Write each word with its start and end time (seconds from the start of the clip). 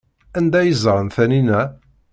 Anda 0.37 0.57
ay 0.59 0.71
ẓran 0.83 1.09
Taninna? 1.15 1.61